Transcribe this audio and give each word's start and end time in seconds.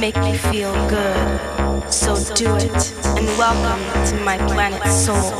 make 0.00 0.16
me 0.16 0.34
feel 0.34 0.72
good. 0.88 1.92
So 1.92 2.14
do 2.34 2.56
it 2.56 2.92
and 3.18 3.26
welcome 3.36 4.06
to 4.08 4.24
my 4.24 4.38
planet 4.38 4.82
soul. 4.90 5.34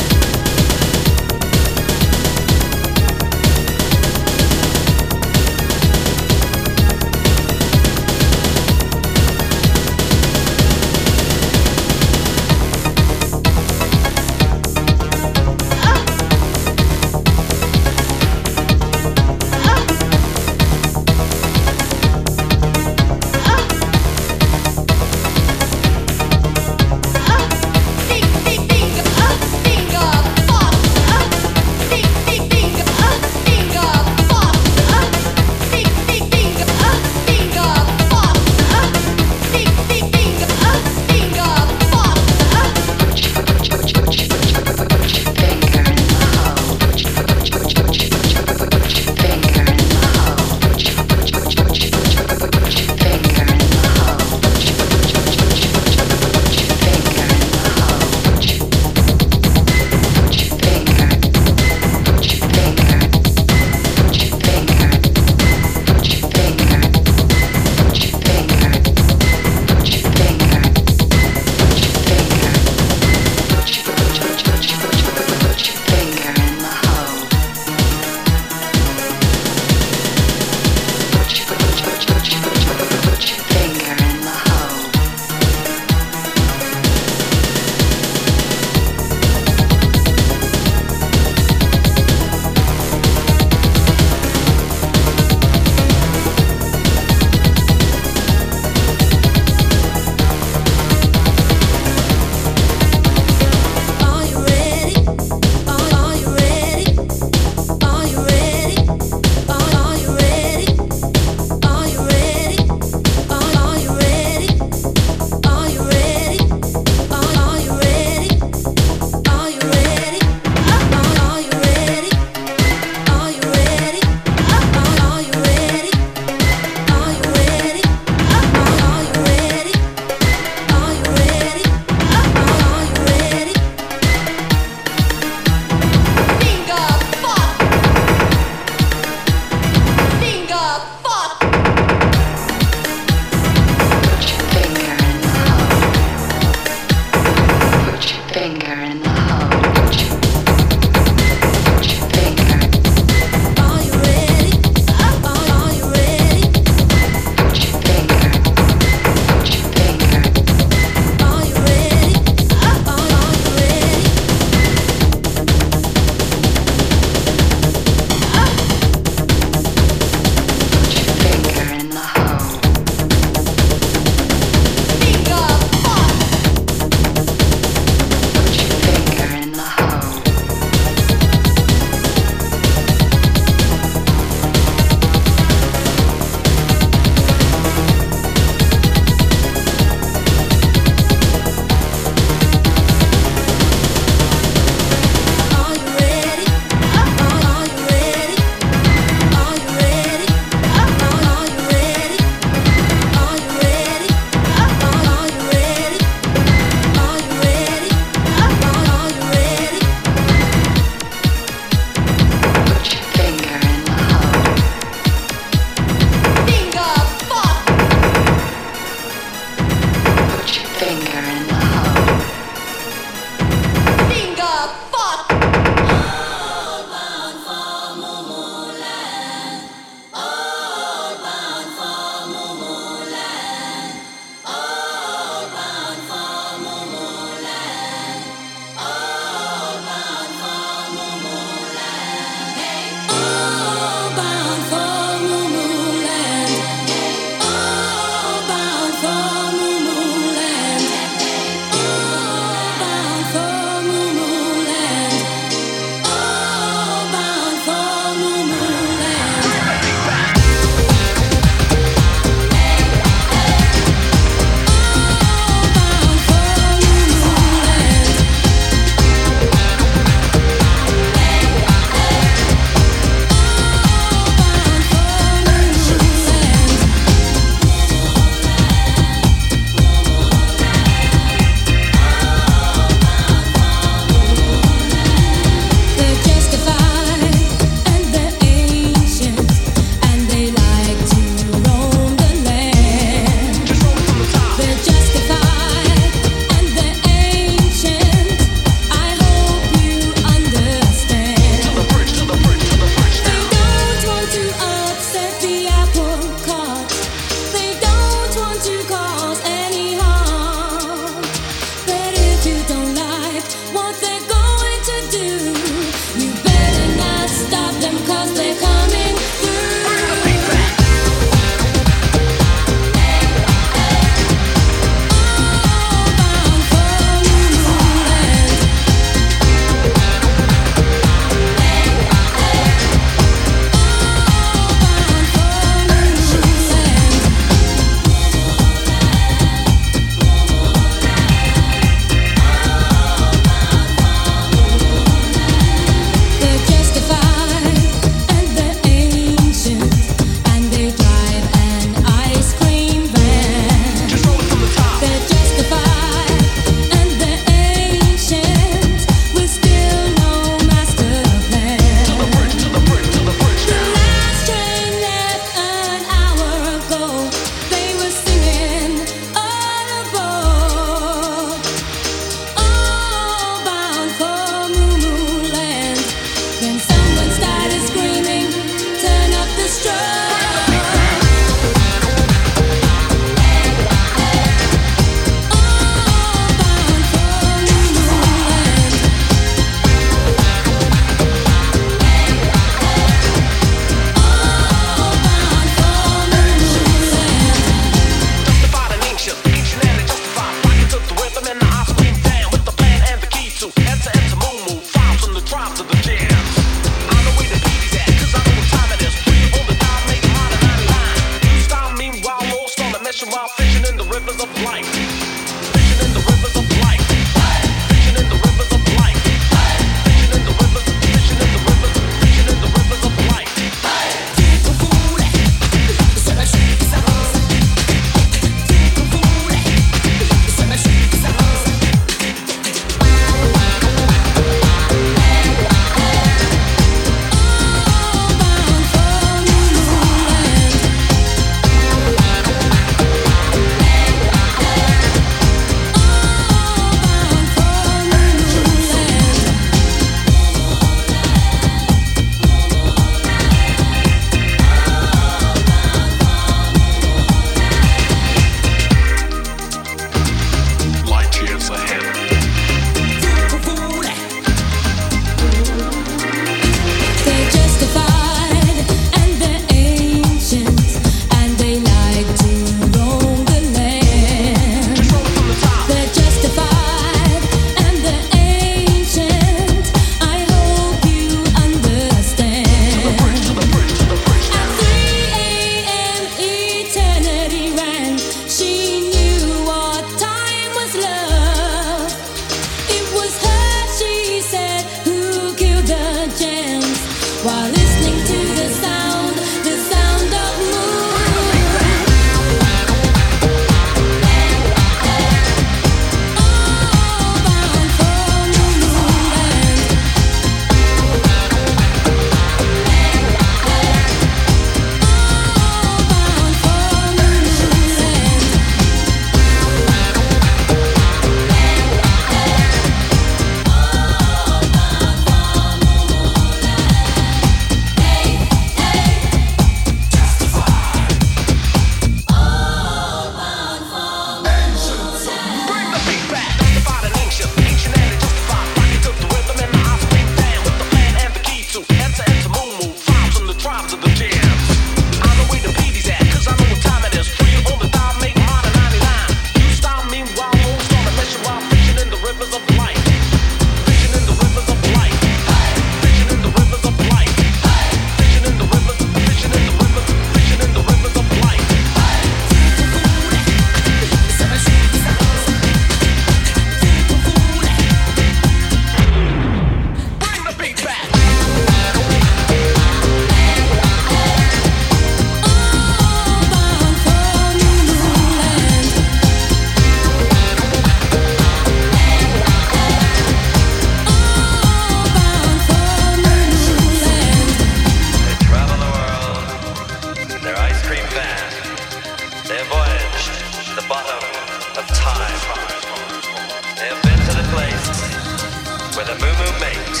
place 597.52 598.96
where 598.96 599.04
the 599.04 599.16
moo 599.20 599.34
moo 599.40 599.52
makes 599.60 600.00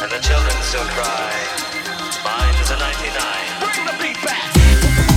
and 0.00 0.10
the 0.10 0.20
children 0.24 0.56
still 0.62 0.88
cry. 0.96 1.32
Mine's 2.24 2.70
a 2.70 2.78
99. 2.78 3.60
Bring 3.60 3.86
the 3.86 3.96
beat 4.02 4.24
back. 4.24 5.09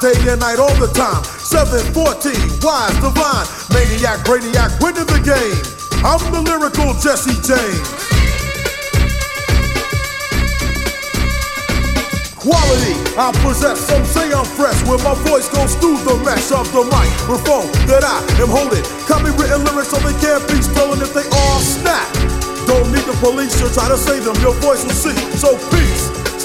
Day 0.00 0.16
and 0.32 0.40
night 0.40 0.58
all 0.58 0.74
the 0.80 0.88
time. 0.96 1.22
714, 1.44 2.32
wise, 2.64 2.96
divine, 3.04 3.46
maniac, 3.68 4.24
brainiac, 4.24 4.72
winning 4.80 5.04
the 5.04 5.20
game. 5.20 5.60
I'm 6.00 6.20
the 6.32 6.40
lyrical 6.40 6.96
Jesse 6.96 7.36
James. 7.44 7.84
Quality, 12.40 12.96
I 13.20 13.36
possess, 13.44 13.84
some 13.84 14.00
say 14.08 14.32
I'm 14.32 14.48
fresh 14.56 14.80
When 14.88 14.96
my 15.04 15.12
voice 15.28 15.44
goes 15.52 15.76
through 15.76 16.00
the 16.08 16.16
mesh 16.24 16.48
of 16.56 16.64
the 16.72 16.88
microphone 16.88 17.68
That 17.84 18.00
I 18.00 18.16
am 18.40 18.48
holding 18.48 18.80
Copywritten 19.04 19.60
lyrics 19.68 19.92
so 19.92 20.00
they 20.00 20.16
can't 20.24 20.40
be 20.48 20.56
stolen 20.64 21.04
if 21.04 21.12
they 21.12 21.28
all 21.28 21.60
snap 21.60 22.08
Don't 22.64 22.88
need 22.96 23.04
the 23.04 23.12
police 23.20 23.60
to 23.60 23.68
try 23.68 23.92
to 23.92 23.98
save 24.00 24.24
them, 24.24 24.40
your 24.40 24.56
voice 24.64 24.80
will 24.88 24.96
see 24.96 25.12
So 25.36 25.52
peace, 25.68 25.89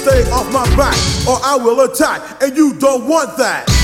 stay 0.06 0.22
off 0.30 0.46
my 0.52 0.64
back 0.76 0.96
Or 1.26 1.38
I 1.42 1.56
will 1.56 1.80
attack, 1.80 2.42
and 2.42 2.56
you 2.56 2.74
don't 2.74 3.08
want 3.08 3.36
that 3.38 3.75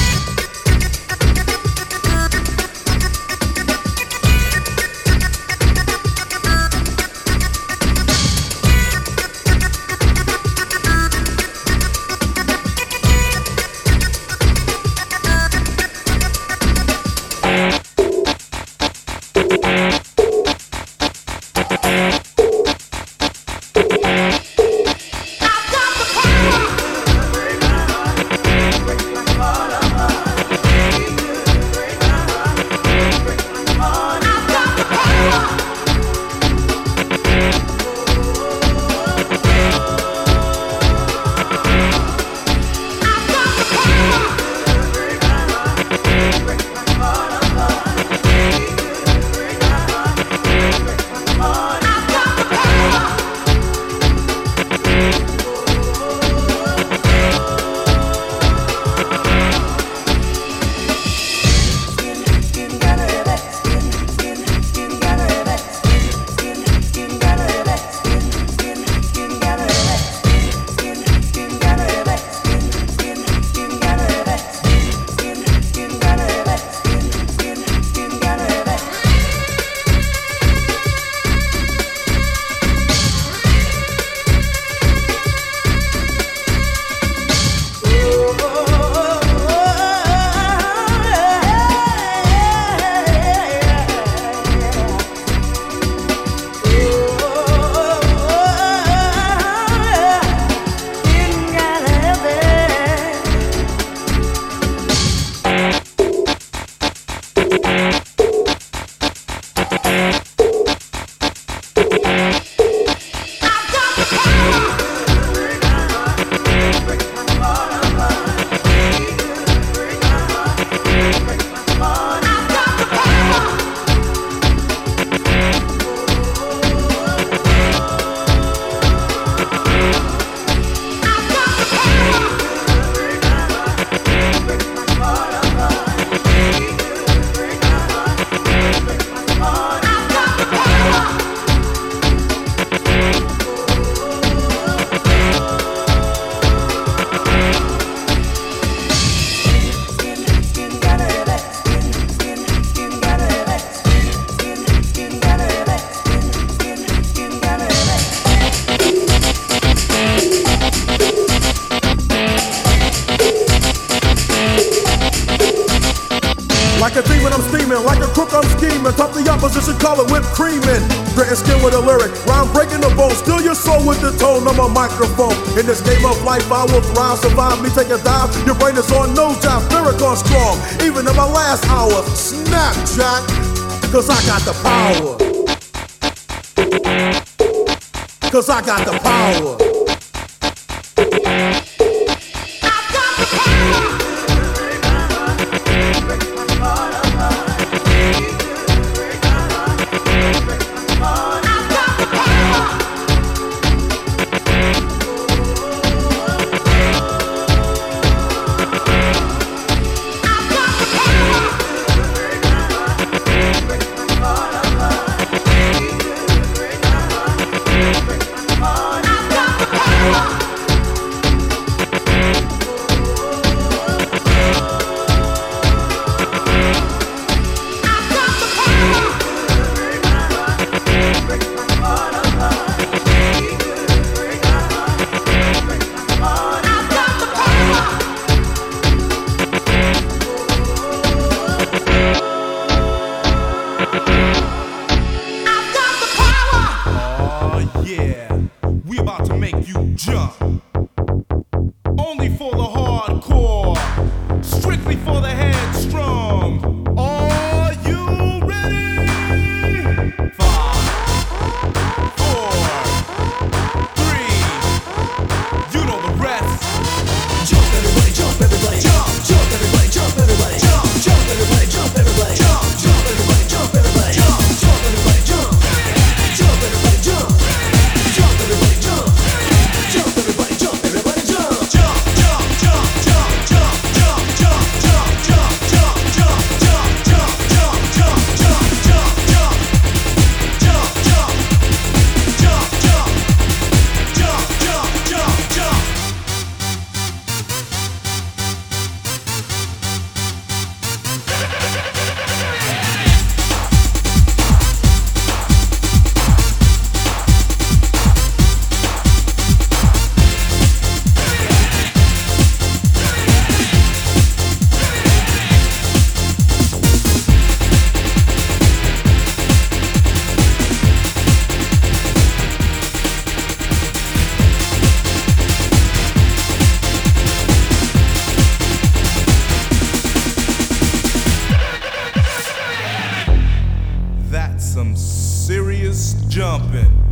some 334.72 334.96
serious 334.96 336.14
jumping. 336.28 337.11